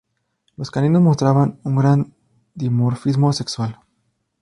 [0.57, 2.15] Los caninos mostraban un gran
[2.55, 3.79] dimorfismo sexual.